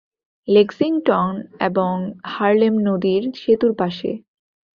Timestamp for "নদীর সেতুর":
2.87-3.71